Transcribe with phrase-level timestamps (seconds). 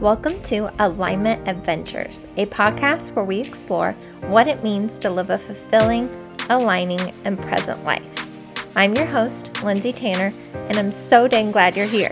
[0.00, 3.92] Welcome to Alignment Adventures, a podcast where we explore
[4.26, 6.10] what it means to live a fulfilling,
[6.50, 8.28] aligning, and present life.
[8.74, 12.10] I'm your host, Lindsay Tanner, and I'm so dang glad you're here.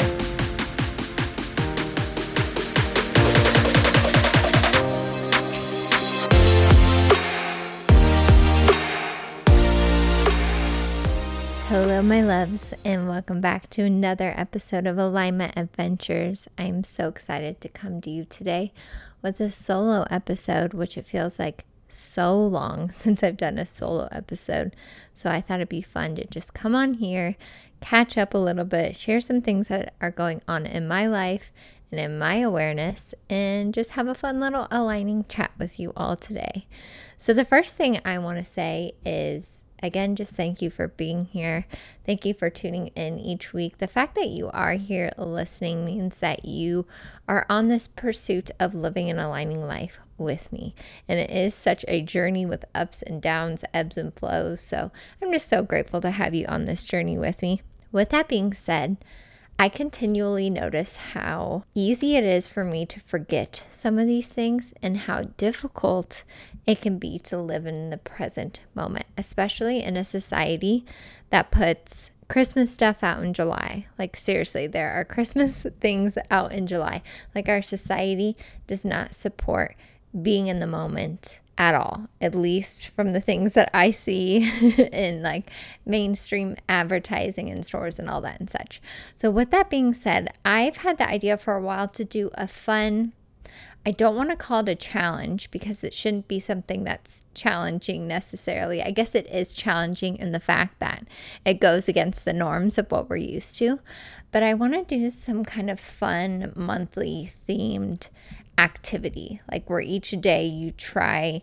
[12.09, 16.47] My loves, and welcome back to another episode of Alignment Adventures.
[16.59, 18.75] I'm so excited to come to you today
[19.23, 24.09] with a solo episode, which it feels like so long since I've done a solo
[24.13, 24.77] episode.
[25.15, 27.37] So I thought it'd be fun to just come on here,
[27.81, 31.53] catch up a little bit, share some things that are going on in my life
[31.91, 36.17] and in my awareness, and just have a fun little aligning chat with you all
[36.17, 36.67] today.
[37.17, 41.27] So, the first thing I want to say is Again, just thank you for being
[41.27, 41.67] here.
[42.07, 43.77] Thank you for tuning in each week.
[43.77, 46.87] The fact that you are here listening means that you
[47.29, 50.75] are on this pursuit of living an aligning life with me.
[51.07, 54.63] And it is such a journey with ups and downs, ebbs and flows.
[54.63, 54.91] So
[55.21, 57.61] I'm just so grateful to have you on this journey with me.
[57.93, 58.97] With that being said,
[59.57, 64.75] I continually notice how easy it is for me to forget some of these things
[64.83, 66.25] and how difficult
[66.67, 70.85] it can be to live in the present moment, especially in a society
[71.31, 73.87] that puts Christmas stuff out in July.
[73.97, 77.03] Like, seriously, there are Christmas things out in July.
[77.33, 79.77] Like, our society does not support
[80.21, 84.51] being in the moment at all, at least from the things that I see
[84.93, 85.51] in like
[85.87, 88.81] mainstream advertising in stores and all that and such.
[89.15, 92.49] So, with that being said, I've had the idea for a while to do a
[92.49, 93.13] fun,
[93.87, 98.09] I don't want to call it a challenge because it shouldn't be something that's challenging
[98.09, 98.83] necessarily.
[98.83, 101.07] I guess it is challenging in the fact that
[101.45, 103.81] it goes against the norms of what we're used to.
[104.33, 108.09] But I want to do some kind of fun monthly themed
[108.59, 111.43] activity, like where each day you try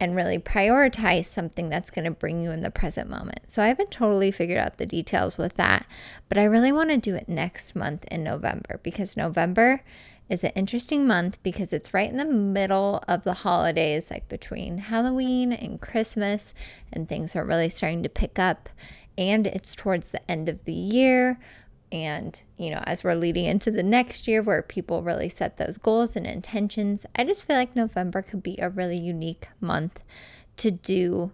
[0.00, 3.50] and really prioritize something that's going to bring you in the present moment.
[3.50, 5.86] So I haven't totally figured out the details with that,
[6.28, 9.82] but I really want to do it next month in November because November
[10.30, 14.78] is an interesting month because it's right in the middle of the holidays, like between
[14.78, 16.54] Halloween and Christmas,
[16.92, 18.70] and things are really starting to pick up.
[19.18, 21.38] And it's towards the end of the year,
[21.92, 25.76] and, you know, as we're leading into the next year where people really set those
[25.76, 30.02] goals and intentions, I just feel like November could be a really unique month
[30.58, 31.32] to do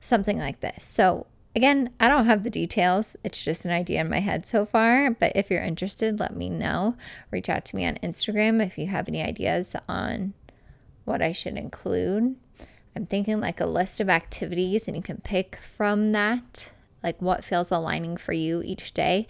[0.00, 0.84] something like this.
[0.84, 3.16] So, again, I don't have the details.
[3.24, 5.10] It's just an idea in my head so far.
[5.10, 6.96] But if you're interested, let me know.
[7.30, 10.34] Reach out to me on Instagram if you have any ideas on
[11.04, 12.36] what I should include.
[12.94, 16.72] I'm thinking like a list of activities, and you can pick from that
[17.02, 19.26] like what feels aligning for you each day.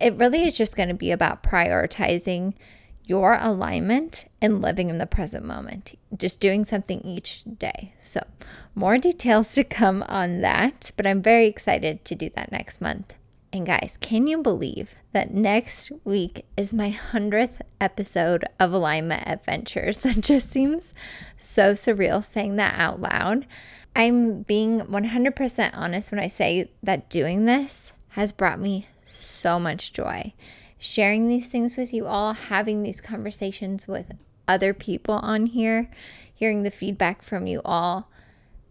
[0.00, 2.54] It really is just going to be about prioritizing
[3.04, 7.94] your alignment and living in the present moment, just doing something each day.
[8.02, 8.20] So,
[8.74, 13.14] more details to come on that, but I'm very excited to do that next month.
[13.50, 20.02] And guys, can you believe that next week is my 100th episode of Alignment Adventures?
[20.08, 20.92] That just seems
[21.38, 23.46] so surreal saying that out loud.
[23.98, 29.92] I'm being 100% honest when I say that doing this has brought me so much
[29.92, 30.34] joy.
[30.78, 34.12] Sharing these things with you all, having these conversations with
[34.46, 35.90] other people on here,
[36.32, 38.08] hearing the feedback from you all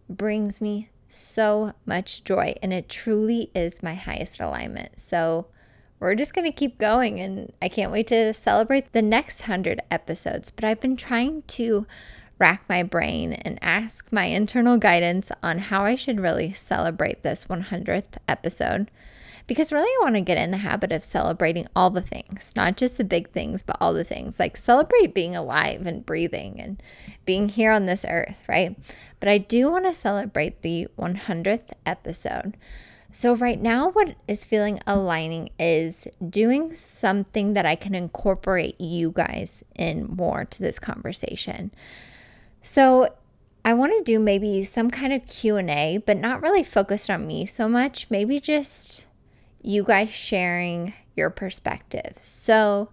[0.08, 2.54] brings me so much joy.
[2.62, 4.98] And it truly is my highest alignment.
[4.98, 5.48] So,
[6.00, 7.20] we're just going to keep going.
[7.20, 10.50] And I can't wait to celebrate the next 100 episodes.
[10.50, 11.86] But I've been trying to
[12.38, 17.46] rack my brain and ask my internal guidance on how I should really celebrate this
[17.46, 18.90] 100th episode.
[19.46, 22.76] Because really, I want to get in the habit of celebrating all the things, not
[22.76, 24.38] just the big things, but all the things.
[24.38, 26.82] Like celebrate being alive and breathing and
[27.24, 28.76] being here on this earth, right?
[29.20, 32.58] But I do want to celebrate the 100th episode.
[33.10, 39.12] So, right now, what is feeling aligning is doing something that I can incorporate you
[39.12, 41.70] guys in more to this conversation.
[42.62, 43.08] So
[43.64, 47.46] I want to do maybe some kind of Q&A, but not really focused on me
[47.46, 49.06] so much, maybe just
[49.62, 52.18] you guys sharing your perspective.
[52.20, 52.90] So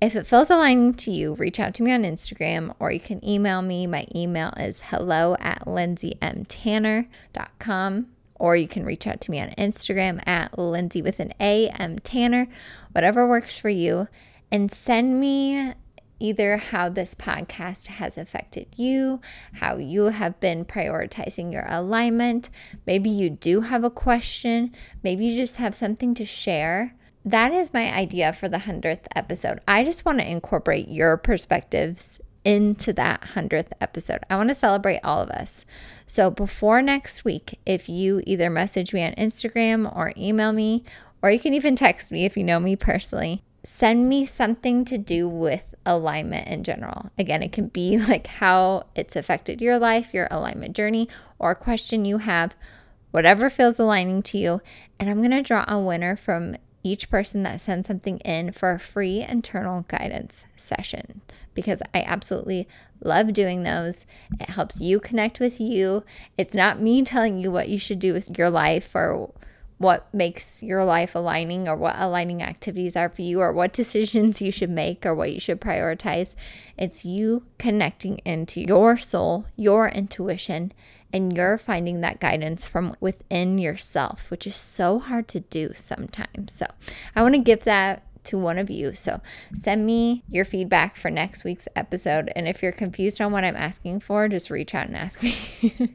[0.00, 3.26] if it feels aligning to you, reach out to me on Instagram or you can
[3.26, 3.86] email me.
[3.86, 10.22] My email is hello at lindsaymtanner.com or you can reach out to me on Instagram
[10.26, 12.46] at Lindsay with an A M Tanner,
[12.92, 14.08] whatever works for you,
[14.50, 15.72] and send me
[16.18, 19.20] either how this podcast has affected you,
[19.54, 22.50] how you have been prioritizing your alignment.
[22.86, 26.94] Maybe you do have a question, maybe you just have something to share
[27.26, 29.58] that is my idea for the 100th episode.
[29.66, 34.20] I just want to incorporate your perspectives into that 100th episode.
[34.30, 35.64] I want to celebrate all of us.
[36.06, 40.84] So before next week, if you either message me on Instagram or email me,
[41.20, 44.96] or you can even text me if you know me personally, send me something to
[44.96, 47.10] do with alignment in general.
[47.18, 51.56] Again, it can be like how it's affected your life, your alignment journey, or a
[51.56, 52.54] question you have,
[53.12, 54.60] whatever feels aligning to you.
[54.98, 58.70] And I'm going to draw a winner from each person that sends something in for
[58.70, 61.20] a free internal guidance session
[61.54, 62.68] because I absolutely
[63.02, 64.06] love doing those.
[64.38, 66.04] It helps you connect with you.
[66.38, 69.32] It's not me telling you what you should do with your life or
[69.78, 74.40] what makes your life aligning or what aligning activities are for you or what decisions
[74.40, 76.34] you should make or what you should prioritize.
[76.78, 80.72] It's you connecting into your soul, your intuition,
[81.12, 86.54] and you're finding that guidance from within yourself, which is so hard to do sometimes.
[86.54, 86.66] So,
[87.14, 88.92] I want to give that to one of you.
[88.92, 89.20] So
[89.54, 92.30] send me your feedback for next week's episode.
[92.36, 95.36] And if you're confused on what I'm asking for, just reach out and ask me.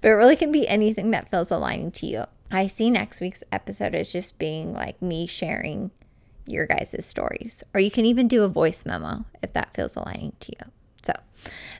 [0.00, 2.24] but it really can be anything that feels aligning to you.
[2.50, 5.90] I see next week's episode as just being like me sharing
[6.46, 7.62] your guys' stories.
[7.74, 10.72] Or you can even do a voice memo if that feels aligning to you.
[11.02, 11.12] So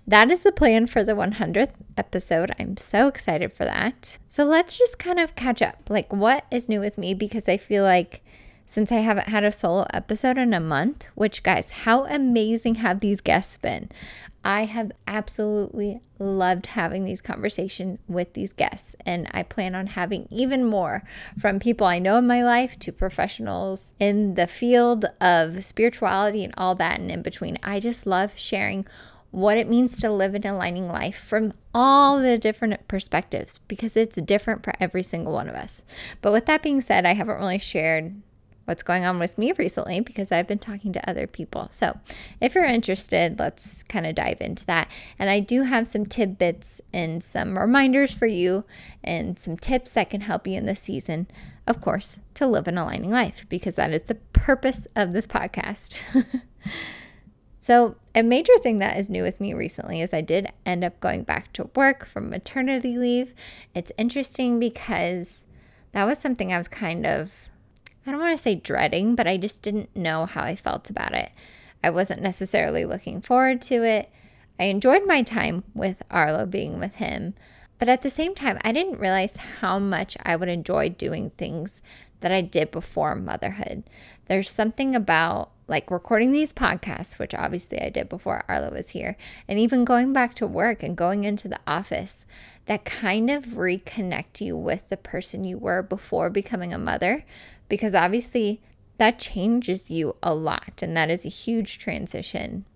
[0.07, 2.55] that is the plan for the 100th episode.
[2.59, 4.19] I'm so excited for that.
[4.29, 5.89] So let's just kind of catch up.
[5.89, 7.15] Like, what is new with me?
[7.15, 8.23] Because I feel like
[8.69, 13.01] since I haven't had a solo episode in a month, which, guys, how amazing have
[13.01, 13.89] these guests been?
[14.45, 20.29] I have absolutely loved having these conversations with these guests, and I plan on having
[20.31, 21.03] even more
[21.41, 26.53] from people I know in my life to professionals in the field of spirituality and
[26.59, 27.59] all that and in between.
[27.63, 28.87] I just love sharing
[29.31, 34.17] what it means to live an aligning life from all the different perspectives because it's
[34.17, 35.83] different for every single one of us.
[36.21, 38.21] But with that being said, I haven't really shared
[38.69, 41.69] what's going on with me recently because I've been talking to other people.
[41.71, 41.99] So,
[42.39, 44.89] if you're interested, let's kind of dive into that.
[45.19, 48.65] And I do have some tidbits and some reminders for you
[49.03, 51.29] and some tips that can help you in this season,
[51.67, 56.01] of course, to live an aligning life because that is the purpose of this podcast.
[57.61, 61.01] So, a major thing that is new with me recently is I did end up
[61.01, 63.35] going back to work from maternity leave.
[63.75, 65.45] It's interesting because
[65.93, 67.48] that was something I was kind of
[68.09, 71.13] I don't want to say dreading, but I just didn't know how I felt about
[71.13, 71.31] it.
[71.85, 74.11] I wasn't necessarily looking forward to it.
[74.59, 77.35] I enjoyed my time with Arlo being with him,
[77.79, 81.83] but at the same time, I didn't realize how much I would enjoy doing things
[82.21, 83.85] that I did before motherhood.
[84.27, 89.19] There's something about like recording these podcasts, which obviously I did before Arlo was here,
[89.47, 92.25] and even going back to work and going into the office
[92.69, 97.25] that kind of reconnect you with the person you were before becoming a mother
[97.67, 98.61] because obviously
[98.99, 102.67] that changes you a lot and that is a huge transition.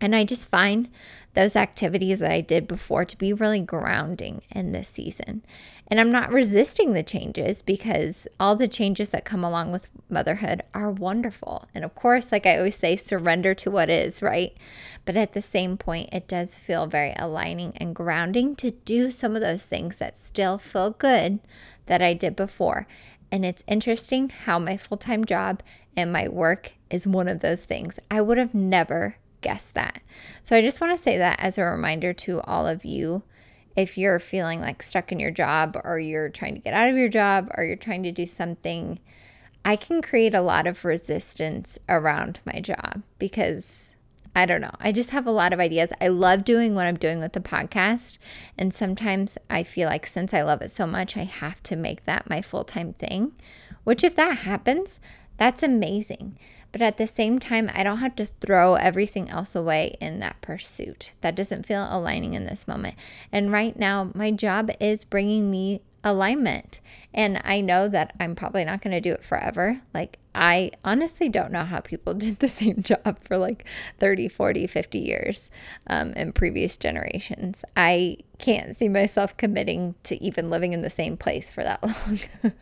[0.00, 0.88] And I just find
[1.34, 5.44] those activities that I did before to be really grounding in this season.
[5.86, 10.62] And I'm not resisting the changes because all the changes that come along with motherhood
[10.74, 11.68] are wonderful.
[11.74, 14.56] And of course, like I always say, surrender to what is, right?
[15.04, 19.36] But at the same point, it does feel very aligning and grounding to do some
[19.36, 21.40] of those things that still feel good
[21.86, 22.86] that I did before.
[23.32, 25.62] And it's interesting how my full time job
[25.96, 27.98] and my work is one of those things.
[28.10, 30.02] I would have never guessed that.
[30.42, 33.22] So I just want to say that as a reminder to all of you
[33.76, 36.96] if you're feeling like stuck in your job or you're trying to get out of
[36.96, 38.98] your job or you're trying to do something,
[39.64, 43.90] I can create a lot of resistance around my job because
[44.34, 44.74] I don't know.
[44.78, 45.92] I just have a lot of ideas.
[46.00, 48.18] I love doing what I'm doing with the podcast.
[48.56, 52.04] And sometimes I feel like since I love it so much, I have to make
[52.04, 53.32] that my full time thing,
[53.82, 55.00] which, if that happens,
[55.40, 56.38] that's amazing.
[56.70, 60.38] But at the same time, I don't have to throw everything else away in that
[60.42, 61.14] pursuit.
[61.22, 62.94] That doesn't feel aligning in this moment.
[63.32, 66.80] And right now, my job is bringing me alignment.
[67.14, 69.80] And I know that I'm probably not going to do it forever.
[69.94, 73.64] Like, I honestly don't know how people did the same job for like
[73.98, 75.50] 30, 40, 50 years
[75.86, 77.64] um, in previous generations.
[77.74, 81.82] I can't see myself committing to even living in the same place for that
[82.42, 82.52] long.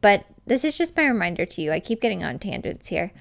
[0.00, 1.72] But this is just my reminder to you.
[1.72, 3.12] I keep getting on tangents here.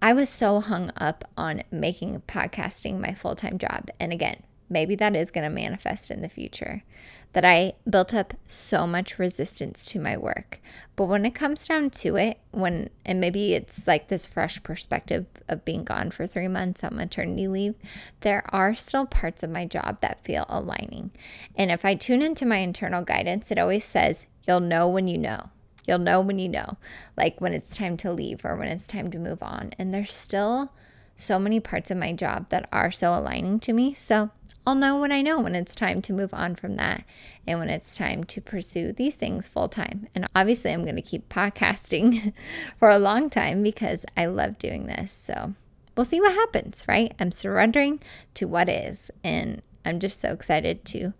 [0.00, 3.90] I was so hung up on making podcasting my full time job.
[3.98, 6.84] And again, maybe that is going to manifest in the future
[7.32, 10.60] that I built up so much resistance to my work.
[10.96, 15.26] But when it comes down to it, when, and maybe it's like this fresh perspective
[15.48, 17.74] of being gone for three months on maternity leave,
[18.20, 21.10] there are still parts of my job that feel aligning.
[21.54, 25.18] And if I tune into my internal guidance, it always says, you'll know when you
[25.18, 25.50] know.
[25.88, 26.76] You'll know when you know,
[27.16, 29.72] like when it's time to leave or when it's time to move on.
[29.78, 30.70] And there's still
[31.16, 33.94] so many parts of my job that are so aligning to me.
[33.94, 34.30] So
[34.66, 37.04] I'll know when I know when it's time to move on from that
[37.46, 40.08] and when it's time to pursue these things full time.
[40.14, 42.34] And obviously, I'm going to keep podcasting
[42.78, 45.10] for a long time because I love doing this.
[45.10, 45.54] So
[45.96, 47.14] we'll see what happens, right?
[47.18, 48.00] I'm surrendering
[48.34, 49.10] to what is.
[49.24, 51.14] And I'm just so excited to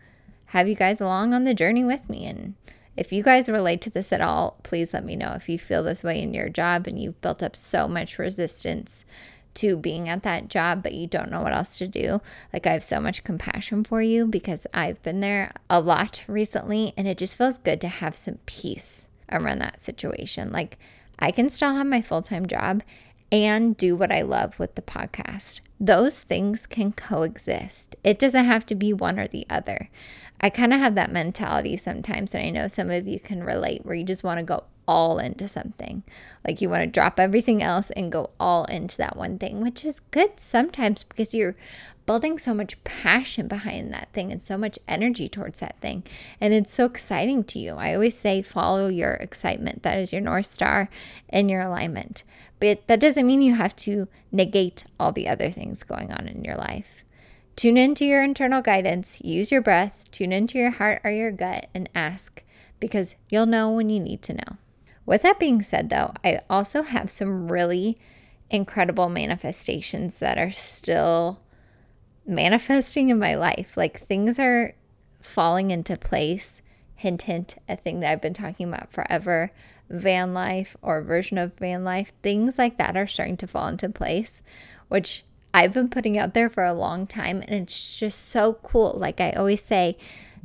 [0.48, 2.26] have you guys along on the journey with me.
[2.26, 2.54] And
[2.99, 5.85] if you guys relate to this at all, please let me know if you feel
[5.85, 9.05] this way in your job and you've built up so much resistance
[9.55, 12.21] to being at that job, but you don't know what else to do.
[12.52, 16.93] Like, I have so much compassion for you because I've been there a lot recently,
[16.97, 20.50] and it just feels good to have some peace around that situation.
[20.50, 20.76] Like,
[21.21, 22.83] I can still have my full time job
[23.31, 25.61] and do what I love with the podcast.
[25.80, 27.97] Those things can coexist.
[28.02, 29.90] It doesn't have to be one or the other.
[30.40, 33.85] I kind of have that mentality sometimes, and I know some of you can relate
[33.85, 36.02] where you just want to go all into something.
[36.44, 39.85] Like you want to drop everything else and go all into that one thing, which
[39.85, 41.56] is good sometimes because you're
[42.06, 46.02] building so much passion behind that thing and so much energy towards that thing.
[46.40, 47.75] And it's so exciting to you.
[47.75, 49.82] I always say follow your excitement.
[49.82, 50.88] That is your North Star
[51.28, 52.25] and your alignment.
[52.60, 56.44] But that doesn't mean you have to negate all the other things going on in
[56.44, 57.04] your life.
[57.56, 61.66] Tune into your internal guidance, use your breath, tune into your heart or your gut,
[61.74, 62.44] and ask
[62.80, 64.56] because you'll know when you need to know.
[65.04, 67.98] With that being said, though, I also have some really
[68.50, 71.40] incredible manifestations that are still
[72.26, 73.76] manifesting in my life.
[73.76, 74.74] Like things are
[75.20, 76.60] falling into place.
[76.94, 79.52] Hint, hint, a thing that I've been talking about forever
[79.90, 82.12] van life or version of van life.
[82.23, 84.40] Things like that are starting to fall into place,
[84.88, 87.42] which I've been putting out there for a long time.
[87.49, 88.95] And it's just so cool.
[88.97, 89.97] Like I always say,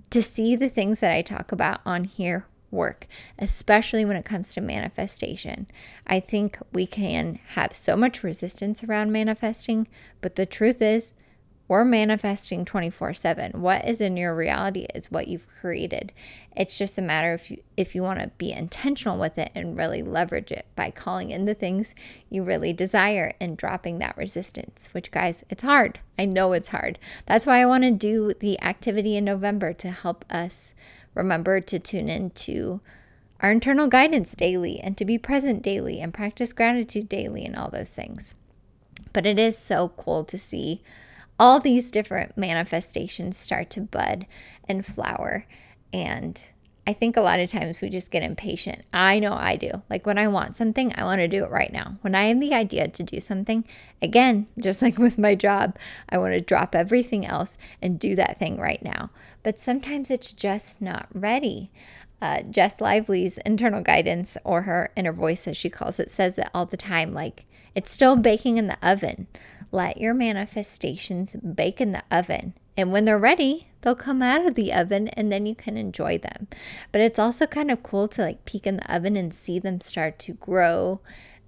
[0.10, 3.08] to see the things that I talk about on here work,
[3.40, 5.68] especially when it comes to manifestation.
[6.06, 9.88] I think we can have so much resistance around manifesting,
[10.22, 11.14] but the truth is,
[11.68, 13.62] we're manifesting 24 7.
[13.62, 16.12] What is in your reality is what you've created.
[16.56, 19.78] It's just a matter if you if you want to be intentional with it and
[19.78, 21.96] really leverage it by calling in the things
[22.30, 26.00] you really desire and dropping that resistance, which guys, it's hard.
[26.20, 27.00] I know it's hard.
[27.26, 30.74] That's why I want to do the activity in November to help us
[31.16, 32.82] Remember to tune into
[33.40, 37.70] our internal guidance daily and to be present daily and practice gratitude daily and all
[37.70, 38.36] those things.
[39.12, 40.82] But it is so cool to see
[41.40, 44.26] all these different manifestations start to bud
[44.68, 45.46] and flower.
[45.92, 46.42] And
[46.86, 48.84] I think a lot of times we just get impatient.
[48.94, 49.84] I know I do.
[49.90, 51.98] Like when I want something, I want to do it right now.
[52.02, 53.64] When I have the idea to do something,
[54.02, 55.78] again, just like with my job,
[56.10, 59.12] I want to drop everything else and do that thing right now.
[59.44, 61.72] But sometimes it's just not ready.
[62.22, 66.50] Uh, Jess Lively's internal guidance, or her inner voice, as she calls it, says it
[66.54, 67.14] all the time.
[67.14, 69.28] Like it's still baking in the oven.
[69.74, 72.54] Let your manifestations bake in the oven.
[72.78, 76.20] And when they're ready, they'll come out of the oven and then you can enjoy
[76.20, 76.48] them.
[76.92, 79.82] But it's also kind of cool to like peek in the oven and see them
[79.82, 81.02] start to grow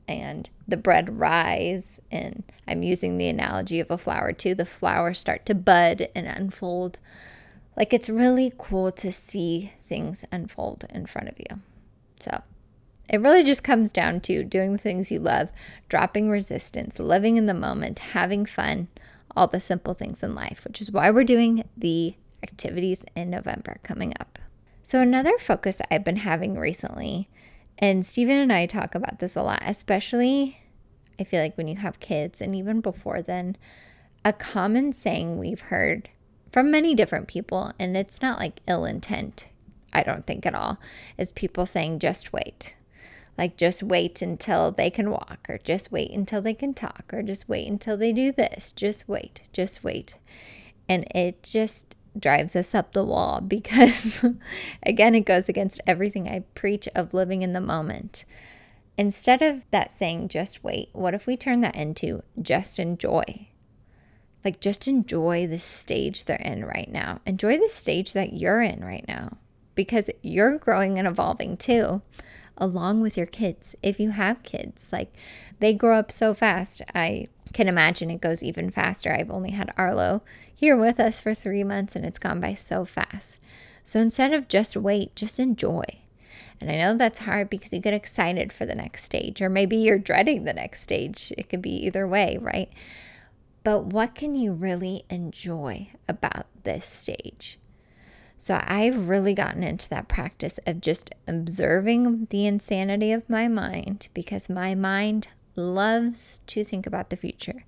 [0.08, 2.00] and the bread rise.
[2.12, 4.56] And I'm using the analogy of a flower too.
[4.56, 6.98] The flowers start to bud and unfold.
[7.78, 11.60] Like it's really cool to see things unfold in front of you.
[12.20, 12.42] So
[13.10, 15.50] it really just comes down to doing the things you love,
[15.90, 18.88] dropping resistance, living in the moment, having fun
[19.36, 23.78] all the simple things in life, which is why we're doing the activities in November
[23.84, 24.40] coming up.
[24.84, 27.28] So, another focus I've been having recently,
[27.78, 30.60] and Stephen and I talk about this a lot, especially
[31.20, 33.58] I feel like when you have kids and even before then,
[34.24, 36.10] a common saying we've heard
[36.52, 39.48] from many different people, and it's not like ill intent,
[39.94, 40.80] I don't think at all,
[41.18, 42.76] is people saying, just wait.
[43.38, 47.22] Like, just wait until they can walk, or just wait until they can talk, or
[47.22, 48.72] just wait until they do this.
[48.72, 50.16] Just wait, just wait.
[50.88, 54.24] And it just drives us up the wall because,
[54.84, 58.24] again, it goes against everything I preach of living in the moment.
[58.98, 63.48] Instead of that saying, just wait, what if we turn that into just enjoy?
[64.46, 67.20] Like, just enjoy the stage they're in right now.
[67.26, 69.38] Enjoy the stage that you're in right now
[69.74, 72.02] because you're growing and evolving too
[72.58, 73.76] along with your kids.
[73.84, 75.14] If you have kids, like
[75.60, 76.82] they grow up so fast.
[76.94, 79.14] I can imagine it goes even faster.
[79.14, 80.22] I've only had Arlo
[80.54, 83.40] here with us for three months and it's gone by so fast.
[83.84, 85.84] So instead of just wait, just enjoy.
[86.60, 89.76] And I know that's hard because you get excited for the next stage, or maybe
[89.78, 91.34] you're dreading the next stage.
[91.38, 92.70] It could be either way, right?
[93.64, 97.60] But what can you really enjoy about this stage?
[98.46, 104.08] So I've really gotten into that practice of just observing the insanity of my mind
[104.14, 107.66] because my mind loves to think about the future.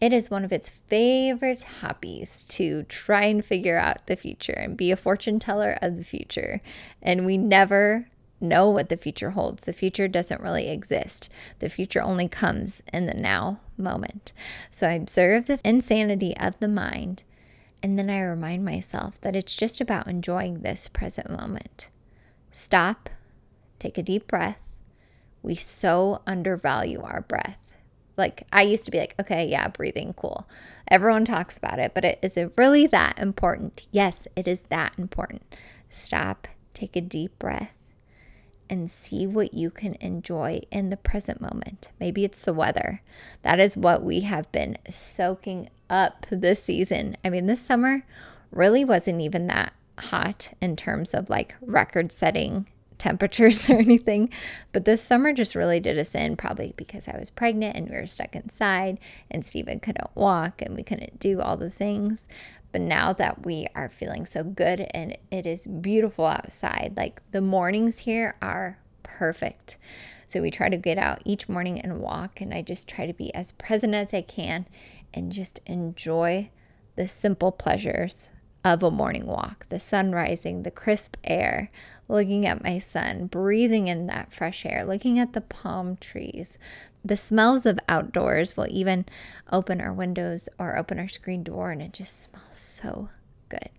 [0.00, 4.76] It is one of its favorite hobbies to try and figure out the future and
[4.76, 6.60] be a fortune teller of the future.
[7.02, 8.06] And we never
[8.40, 9.64] know what the future holds.
[9.64, 11.30] The future doesn't really exist.
[11.58, 14.32] The future only comes in the now moment.
[14.70, 17.24] So I observe the insanity of the mind
[17.82, 21.88] and then I remind myself that it's just about enjoying this present moment.
[22.52, 23.10] Stop,
[23.78, 24.58] take a deep breath.
[25.42, 27.58] We so undervalue our breath.
[28.16, 30.46] Like, I used to be like, okay, yeah, breathing, cool.
[30.88, 33.86] Everyone talks about it, but it, is it really that important?
[33.90, 35.42] Yes, it is that important.
[35.90, 37.72] Stop, take a deep breath,
[38.72, 41.90] and see what you can enjoy in the present moment.
[42.00, 43.02] Maybe it's the weather.
[43.42, 47.18] That is what we have been soaking up this season.
[47.22, 48.02] I mean, this summer
[48.50, 54.30] really wasn't even that hot in terms of like record setting temperatures or anything.
[54.72, 57.96] But this summer just really did us in, probably because I was pregnant and we
[57.96, 58.98] were stuck inside
[59.30, 62.26] and Stephen couldn't walk and we couldn't do all the things.
[62.72, 67.42] But now that we are feeling so good and it is beautiful outside, like the
[67.42, 69.76] mornings here are perfect.
[70.26, 73.12] So we try to get out each morning and walk, and I just try to
[73.12, 74.66] be as present as I can
[75.12, 76.50] and just enjoy
[76.96, 78.30] the simple pleasures
[78.64, 81.70] of a morning walk the sun rising, the crisp air,
[82.12, 86.58] looking at my son, breathing in that fresh air, looking at the palm trees.
[87.04, 89.06] The smells of outdoors will even
[89.50, 93.08] open our windows or open our screen door, and it just smells so
[93.48, 93.70] good.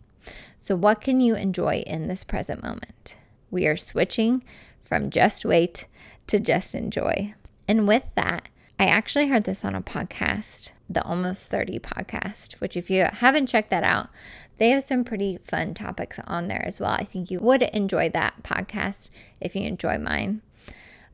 [0.59, 3.17] So, what can you enjoy in this present moment?
[3.51, 4.43] We are switching
[4.83, 5.85] from just wait
[6.27, 7.35] to just enjoy.
[7.67, 8.49] And with that,
[8.79, 13.47] I actually heard this on a podcast, the Almost 30 podcast, which, if you haven't
[13.47, 14.09] checked that out,
[14.57, 16.91] they have some pretty fun topics on there as well.
[16.91, 19.09] I think you would enjoy that podcast
[19.41, 20.41] if you enjoy mine.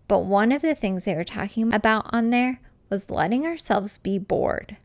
[0.07, 4.17] But one of the things they were talking about on there was letting ourselves be
[4.17, 4.77] bored.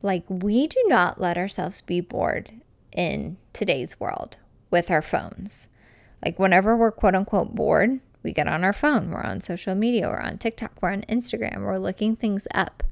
[0.00, 2.52] Like, we do not let ourselves be bored
[2.92, 4.38] in today's world
[4.70, 5.68] with our phones.
[6.24, 10.08] Like, whenever we're quote unquote bored, we get on our phone, we're on social media,
[10.08, 12.82] we're on TikTok, we're on Instagram, we're looking things up.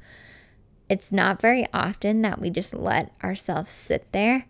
[0.89, 4.47] It's not very often that we just let ourselves sit there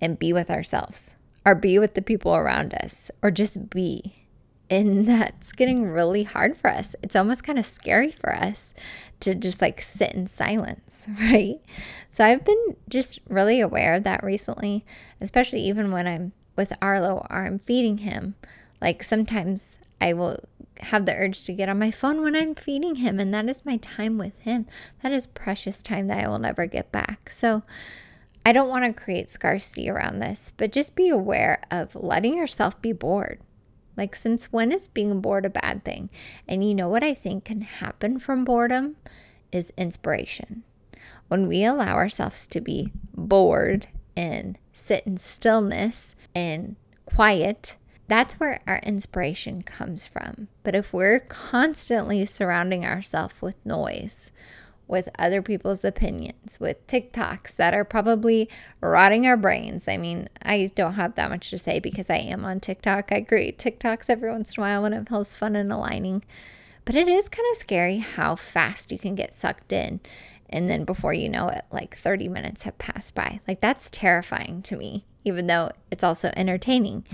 [0.00, 4.26] and be with ourselves or be with the people around us or just be.
[4.70, 6.94] And that's getting really hard for us.
[7.02, 8.74] It's almost kind of scary for us
[9.20, 11.60] to just like sit in silence, right?
[12.10, 14.84] So I've been just really aware of that recently,
[15.20, 18.34] especially even when I'm with Arlo or I'm feeding him.
[18.80, 20.38] Like sometimes I will
[20.80, 23.66] have the urge to get on my phone when I'm feeding him, and that is
[23.66, 24.66] my time with him.
[25.02, 27.30] That is precious time that I will never get back.
[27.30, 27.62] So
[28.48, 32.80] I don't want to create scarcity around this, but just be aware of letting yourself
[32.80, 33.40] be bored.
[33.94, 36.08] Like, since when is being bored a bad thing?
[36.48, 38.96] And you know what I think can happen from boredom
[39.52, 40.62] is inspiration.
[41.26, 48.62] When we allow ourselves to be bored and sit in stillness and quiet, that's where
[48.66, 50.48] our inspiration comes from.
[50.62, 54.30] But if we're constantly surrounding ourselves with noise,
[54.88, 58.48] with other people's opinions, with TikToks that are probably
[58.80, 59.86] rotting our brains.
[59.86, 63.12] I mean, I don't have that much to say because I am on TikTok.
[63.12, 66.24] I create TikToks every once in a while when it feels fun and aligning.
[66.86, 70.00] But it is kind of scary how fast you can get sucked in.
[70.48, 73.40] And then before you know it, like 30 minutes have passed by.
[73.46, 77.04] Like, that's terrifying to me, even though it's also entertaining.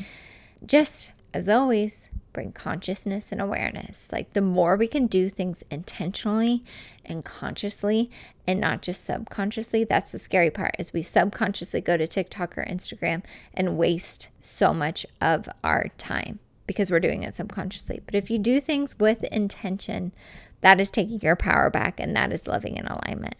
[0.65, 4.13] Just as always, bring consciousness and awareness.
[4.13, 6.63] Like the more we can do things intentionally
[7.07, 8.11] and consciously
[8.47, 12.65] and not just subconsciously, that's the scary part is we subconsciously go to TikTok or
[12.67, 13.23] Instagram
[13.55, 18.01] and waste so much of our time because we're doing it subconsciously.
[18.05, 20.13] But if you do things with intention,
[20.61, 23.37] that is taking your power back and that is living in alignment.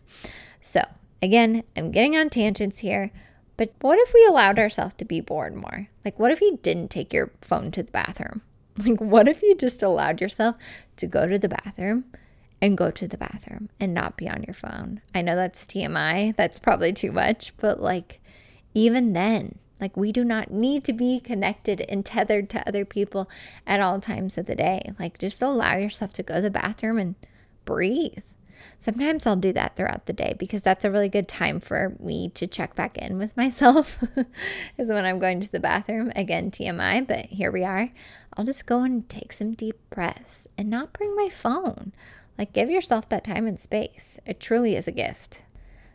[0.63, 0.83] So,
[1.23, 3.11] again, I'm getting on tangents here.
[3.57, 5.89] But what if we allowed ourselves to be bored more?
[6.05, 8.43] Like, what if you didn't take your phone to the bathroom?
[8.77, 10.57] Like, what if you just allowed yourself
[10.97, 12.05] to go to the bathroom
[12.61, 15.01] and go to the bathroom and not be on your phone?
[15.15, 18.21] I know that's TMI, that's probably too much, but like,
[18.75, 23.29] even then, like, we do not need to be connected and tethered to other people
[23.67, 24.93] at all times of the day.
[24.99, 27.15] Like, just allow yourself to go to the bathroom and
[27.65, 28.19] breathe.
[28.79, 32.29] Sometimes I'll do that throughout the day because that's a really good time for me
[32.31, 33.99] to check back in with myself,
[34.79, 36.13] is when I'm going to the bathroom.
[36.15, 37.91] Again, TMI, but here we are.
[38.37, 41.93] I'll just go and take some deep breaths and not bring my phone.
[42.37, 44.19] Like, give yourself that time and space.
[44.27, 45.43] It truly is a gift.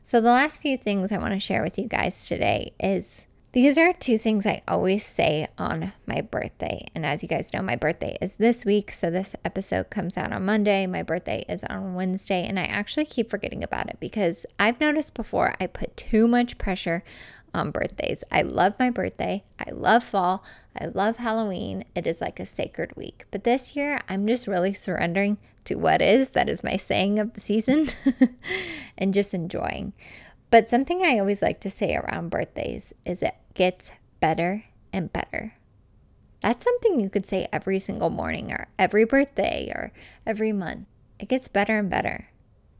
[0.03, 3.79] So, the last few things I want to share with you guys today is These
[3.79, 6.85] are two things I always say on my birthday.
[6.93, 8.91] And as you guys know, my birthday is this week.
[8.91, 10.85] So this episode comes out on Monday.
[10.85, 12.45] My birthday is on Wednesday.
[12.45, 16.59] And I actually keep forgetting about it because I've noticed before I put too much
[16.59, 17.03] pressure
[17.51, 18.23] on birthdays.
[18.31, 19.43] I love my birthday.
[19.57, 20.43] I love fall.
[20.79, 21.85] I love Halloween.
[21.95, 23.25] It is like a sacred week.
[23.31, 26.31] But this year, I'm just really surrendering to what is.
[26.31, 27.87] That is my saying of the season
[28.97, 29.93] and just enjoying.
[30.51, 35.53] But something I always like to say around birthdays is it gets better and better.
[36.41, 39.91] That's something you could say every single morning or every birthday or
[40.25, 40.87] every month.
[41.19, 42.29] It gets better and better.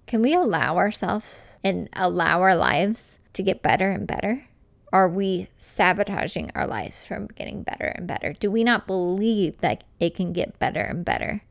[0.08, 4.46] Can we allow ourselves and allow our lives to get better and better?
[4.92, 8.34] Are we sabotaging our lives from getting better and better?
[8.34, 11.42] Do we not believe that it can get better and better?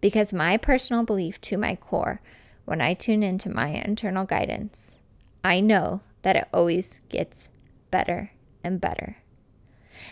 [0.00, 2.22] Because my personal belief to my core,
[2.64, 4.97] when I tune into my internal guidance,
[5.44, 7.48] I know that it always gets
[7.90, 8.32] better
[8.64, 9.18] and better.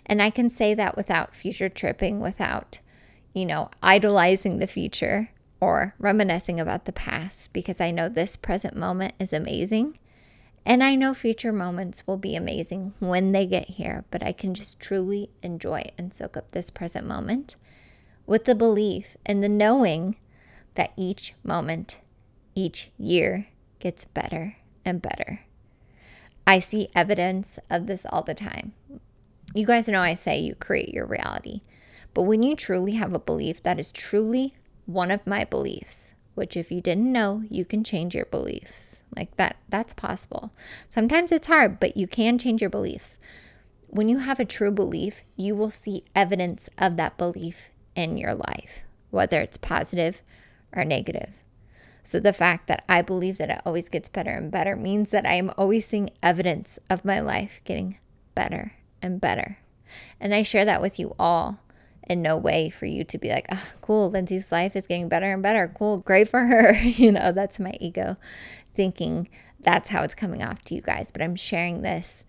[0.04, 2.80] And I can say that without future tripping, without,
[3.34, 8.76] you know, idolizing the future or reminiscing about the past, because I know this present
[8.76, 9.98] moment is amazing.
[10.64, 14.52] And I know future moments will be amazing when they get here, but I can
[14.52, 17.56] just truly enjoy and soak up this present moment
[18.26, 20.16] with the belief and the knowing
[20.74, 21.98] that each moment,
[22.54, 23.46] each year
[23.78, 24.56] gets better
[24.86, 25.40] and better.
[26.46, 28.72] I see evidence of this all the time.
[29.52, 31.62] You guys know I say you create your reality.
[32.14, 34.54] But when you truly have a belief that is truly
[34.86, 39.02] one of my beliefs, which if you didn't know, you can change your beliefs.
[39.14, 40.52] Like that that's possible.
[40.88, 43.18] Sometimes it's hard, but you can change your beliefs.
[43.88, 48.34] When you have a true belief, you will see evidence of that belief in your
[48.34, 50.20] life, whether it's positive
[50.72, 51.30] or negative.
[52.06, 55.26] So the fact that I believe that it always gets better and better means that
[55.26, 57.98] I am always seeing evidence of my life getting
[58.36, 59.58] better and better.
[60.20, 61.58] And I share that with you all
[62.08, 65.32] in no way for you to be like, oh, cool, Lindsay's life is getting better
[65.32, 65.66] and better.
[65.76, 66.74] Cool, great for her.
[66.80, 68.16] you know, that's my ego
[68.72, 71.10] thinking that's how it's coming off to you guys.
[71.10, 72.22] But I'm sharing this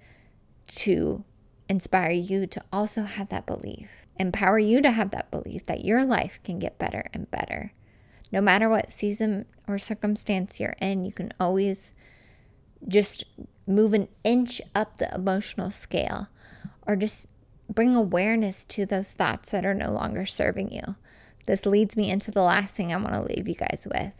[0.69, 1.23] to
[1.69, 6.03] inspire you to also have that belief, empower you to have that belief that your
[6.03, 7.73] life can get better and better
[8.31, 11.91] no matter what season or circumstance you're in, you can always
[12.87, 13.23] just
[13.65, 16.27] move an inch up the emotional scale
[16.85, 17.27] or just
[17.69, 20.95] bring awareness to those thoughts that are no longer serving you.
[21.45, 24.13] This leads me into the last thing I want to leave you guys with.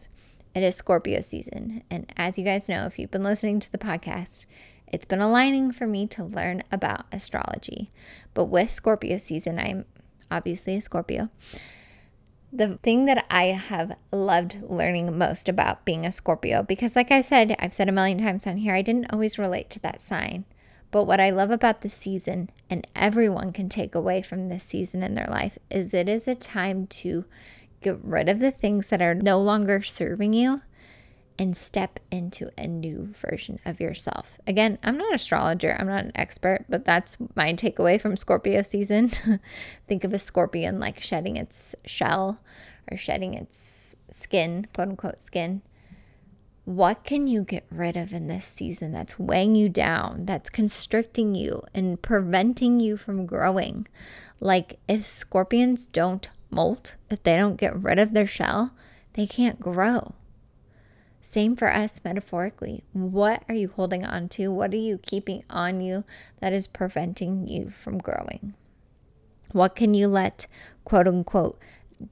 [0.54, 1.82] It is Scorpio season.
[1.90, 4.44] And as you guys know, if you've been listening to the podcast,
[4.86, 7.90] it's been aligning for me to learn about astrology.
[8.34, 9.84] But with Scorpio season, I'm
[10.30, 11.28] obviously a Scorpio
[12.52, 17.20] the thing that I have loved learning most about being a Scorpio, because like I
[17.20, 20.44] said, I've said a million times on here, I didn't always relate to that sign.
[20.90, 25.02] But what I love about the season, and everyone can take away from this season
[25.02, 27.26] in their life, is it is a time to
[27.82, 30.62] get rid of the things that are no longer serving you
[31.38, 34.38] and step into a new version of yourself.
[34.46, 38.62] Again, I'm not an astrologer, I'm not an expert, but that's my takeaway from Scorpio
[38.62, 39.12] season.
[39.88, 42.40] Think of a scorpion like shedding its shell
[42.90, 45.62] or shedding its skin, quote unquote skin.
[46.64, 51.34] What can you get rid of in this season that's weighing you down, that's constricting
[51.34, 53.86] you and preventing you from growing?
[54.40, 58.72] Like if scorpions don't molt, if they don't get rid of their shell,
[59.14, 60.14] they can't grow.
[61.28, 62.84] Same for us metaphorically.
[62.94, 64.50] What are you holding on to?
[64.50, 66.04] What are you keeping on you
[66.40, 68.54] that is preventing you from growing?
[69.52, 70.46] What can you let,
[70.86, 71.58] quote unquote,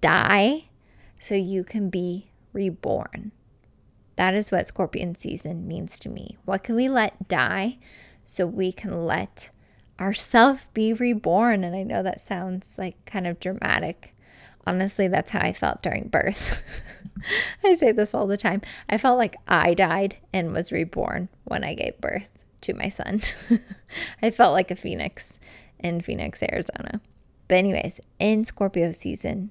[0.02, 0.68] die
[1.18, 3.32] so you can be reborn?
[4.16, 6.36] That is what scorpion season means to me.
[6.44, 7.78] What can we let die
[8.26, 9.48] so we can let
[9.98, 11.64] ourself be reborn?
[11.64, 14.14] And I know that sounds like kind of dramatic.
[14.66, 16.62] Honestly, that's how I felt during birth.
[17.64, 18.62] I say this all the time.
[18.88, 22.28] I felt like I died and was reborn when I gave birth
[22.62, 23.22] to my son.
[24.22, 25.38] I felt like a phoenix
[25.78, 27.00] in Phoenix, Arizona.
[27.48, 29.50] But, anyways, in Scorpio season,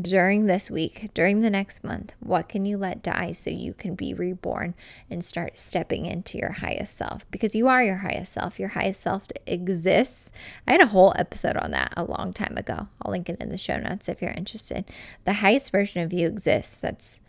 [0.00, 3.94] during this week, during the next month, what can you let die so you can
[3.94, 4.74] be reborn
[5.10, 7.24] and start stepping into your highest self?
[7.30, 8.58] Because you are your highest self.
[8.58, 10.30] Your highest self exists.
[10.66, 12.88] I had a whole episode on that a long time ago.
[13.00, 14.84] I'll link it in the show notes if you're interested.
[15.24, 16.76] The highest version of you exists.
[16.76, 17.20] That's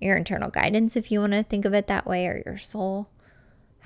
[0.00, 3.08] your internal guidance, if you want to think of it that way, or your soul,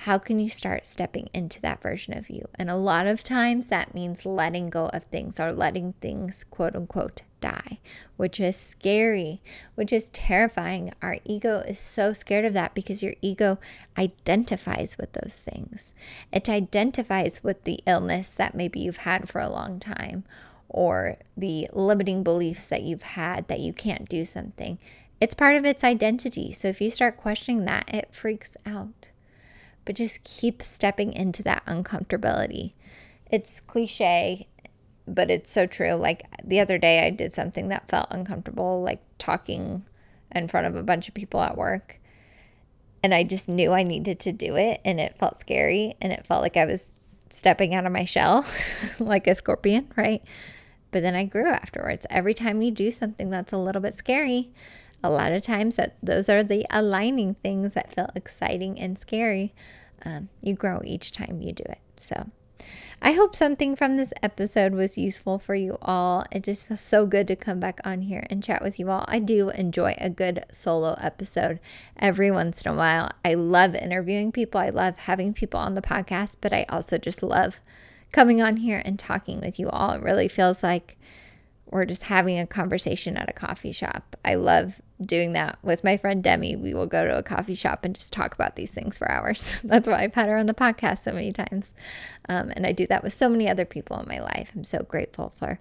[0.02, 2.46] how can you start stepping into that version of you?
[2.54, 6.76] And a lot of times that means letting go of things or letting things, quote
[6.76, 7.80] unquote, die,
[8.16, 9.42] which is scary,
[9.74, 10.92] which is terrifying.
[11.02, 13.58] Our ego is so scared of that because your ego
[13.98, 15.92] identifies with those things.
[16.30, 20.22] It identifies with the illness that maybe you've had for a long time
[20.68, 24.78] or the limiting beliefs that you've had that you can't do something.
[25.20, 26.52] It's part of its identity.
[26.52, 29.07] So if you start questioning that, it freaks out
[29.88, 32.72] but just keep stepping into that uncomfortability.
[33.30, 34.46] It's cliche,
[35.06, 35.94] but it's so true.
[35.94, 39.86] Like the other day, I did something that felt uncomfortable, like talking
[40.30, 42.00] in front of a bunch of people at work.
[43.02, 46.26] And I just knew I needed to do it, and it felt scary, and it
[46.26, 46.92] felt like I was
[47.30, 48.44] stepping out of my shell
[48.98, 50.22] like a scorpion, right?
[50.90, 52.04] But then I grew afterwards.
[52.10, 54.50] Every time you do something that's a little bit scary,
[55.02, 59.54] a lot of times that those are the aligning things that feel exciting and scary.
[60.04, 61.80] Um, you grow each time you do it.
[61.96, 62.30] So
[63.00, 66.24] I hope something from this episode was useful for you all.
[66.32, 69.04] It just feels so good to come back on here and chat with you all.
[69.06, 71.60] I do enjoy a good solo episode
[71.96, 73.10] every once in a while.
[73.24, 77.22] I love interviewing people, I love having people on the podcast, but I also just
[77.22, 77.60] love
[78.10, 79.92] coming on here and talking with you all.
[79.92, 80.96] It really feels like
[81.70, 84.16] we're just having a conversation at a coffee shop.
[84.24, 86.56] I love doing that with my friend Demi.
[86.56, 89.60] We will go to a coffee shop and just talk about these things for hours.
[89.64, 91.74] That's why I've had her on the podcast so many times.
[92.28, 94.52] Um, and I do that with so many other people in my life.
[94.54, 95.60] I'm so grateful for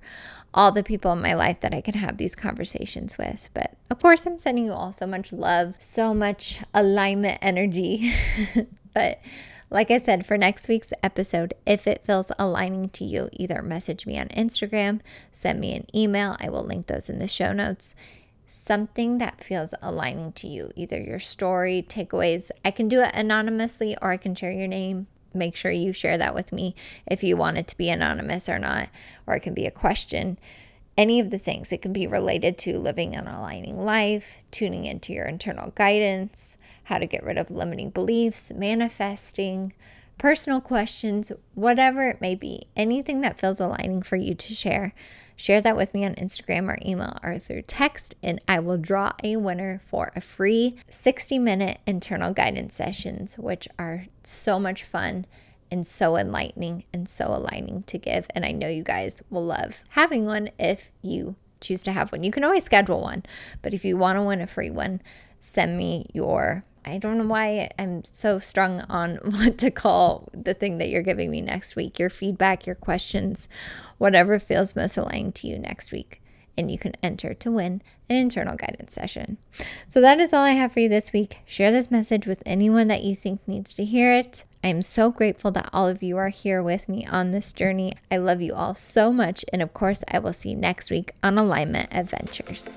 [0.54, 3.50] all the people in my life that I can have these conversations with.
[3.54, 8.13] But of course, I'm sending you all so much love, so much alignment energy.
[8.93, 9.21] but
[9.69, 14.06] like I said, for next week's episode, if it feels aligning to you, either message
[14.06, 15.02] me on Instagram,
[15.34, 16.38] send me an email.
[16.39, 17.93] I will link those in the show notes.
[18.48, 22.50] Something that feels aligning to you, either your story, takeaways.
[22.64, 25.08] I can do it anonymously or I can share your name.
[25.34, 26.74] Make sure you share that with me
[27.06, 28.90] if you want it to be anonymous or not,
[29.28, 30.38] or it can be a question
[30.98, 31.72] any of the things.
[31.72, 36.98] It can be related to living an aligning life, tuning into your internal guidance, how
[36.98, 39.74] to get rid of limiting beliefs, manifesting,
[40.18, 44.94] personal questions, whatever it may be, anything that feels aligning for you to share.
[45.39, 49.13] Share that with me on Instagram or email or through text, and I will draw
[49.23, 55.28] a winner for a free 60 minute internal guidance sessions, which are so much fun
[55.69, 58.26] and so enlightening and so aligning to give.
[58.34, 62.23] And I know you guys will love having one if you choose to have one.
[62.23, 63.23] You can always schedule one,
[63.62, 65.02] but if you want to win a free one,
[65.39, 70.54] send me your I don't know why I'm so strung on what to call the
[70.54, 72.00] thing that you're giving me next week.
[72.00, 73.47] Your feedback, your questions,
[73.97, 76.21] whatever feels most aligned to you next week.
[76.58, 79.38] And you can enter to win an internal guidance session.
[79.88, 81.39] So that is all I have for you this week.
[81.45, 84.43] Share this message with anyone that you think needs to hear it.
[84.63, 87.93] I am so grateful that all of you are here with me on this journey.
[88.10, 89.45] I love you all so much.
[89.54, 92.67] And of course, I will see you next week on Alignment Adventures.